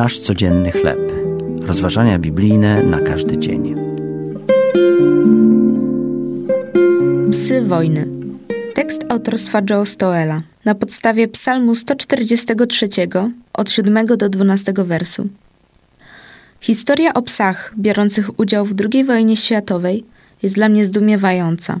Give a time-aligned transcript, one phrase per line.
[0.00, 1.12] Nasz codzienny chleb.
[1.62, 3.74] Rozważania biblijne na każdy dzień.
[7.32, 8.06] Psy wojny.
[8.74, 12.88] Tekst autorstwa Joe Stoela na podstawie Psalmu 143
[13.52, 15.28] od 7 do 12 wersu.
[16.60, 20.04] Historia o psach biorących udział w II wojnie światowej
[20.42, 21.80] jest dla mnie zdumiewająca.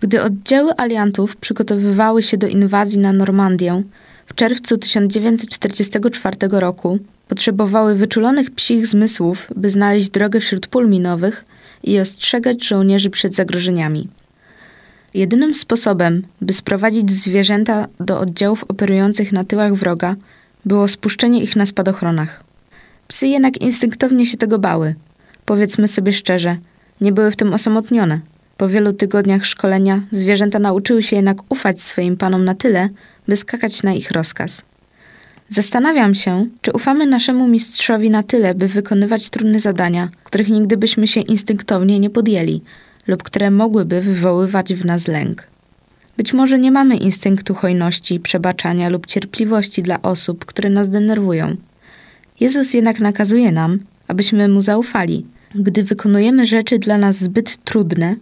[0.00, 3.82] Gdy oddziały aliantów przygotowywały się do inwazji na Normandię
[4.26, 6.98] w czerwcu 1944 roku,
[7.28, 11.44] potrzebowały wyczulonych psich zmysłów, by znaleźć drogę wśród pól minowych
[11.82, 14.08] i ostrzegać żołnierzy przed zagrożeniami.
[15.14, 20.16] Jedynym sposobem, by sprowadzić zwierzęta do oddziałów operujących na tyłach wroga,
[20.64, 22.44] było spuszczenie ich na spadochronach.
[23.08, 24.94] Psy jednak instynktownie się tego bały.
[25.44, 26.56] Powiedzmy sobie szczerze,
[27.00, 28.20] nie były w tym osamotnione.
[28.56, 32.88] Po wielu tygodniach szkolenia zwierzęta nauczyły się jednak ufać swoim panom na tyle,
[33.28, 34.62] by skakać na ich rozkaz.
[35.48, 41.06] Zastanawiam się, czy ufamy naszemu mistrzowi na tyle, by wykonywać trudne zadania, których nigdy byśmy
[41.06, 42.62] się instynktownie nie podjęli
[43.06, 45.46] lub które mogłyby wywoływać w nas lęk.
[46.16, 51.56] Być może nie mamy instynktu hojności, przebaczania lub cierpliwości dla osób, które nas denerwują.
[52.40, 55.26] Jezus jednak nakazuje nam, abyśmy mu zaufali.
[55.54, 58.16] Gdy wykonujemy rzeczy dla nas zbyt trudne,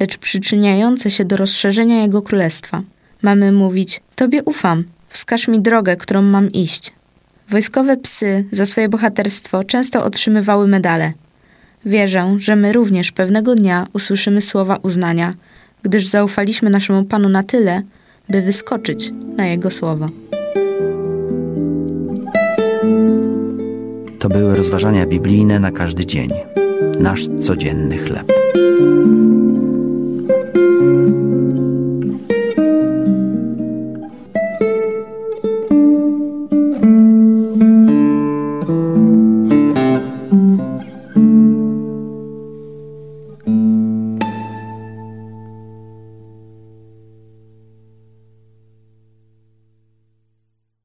[0.00, 2.82] lecz przyczyniające się do rozszerzenia Jego królestwa,
[3.22, 6.92] mamy mówić: Tobie ufam, wskaż mi drogę, którą mam iść.
[7.48, 11.12] Wojskowe psy za swoje bohaterstwo często otrzymywały medale.
[11.84, 15.34] Wierzę, że my również pewnego dnia usłyszymy słowa uznania,
[15.82, 17.82] gdyż zaufaliśmy naszemu Panu na tyle,
[18.28, 20.08] by wyskoczyć na Jego słowo.
[24.18, 26.30] To były rozważania biblijne na każdy dzień.
[26.98, 28.32] Nasz codzienny chleb.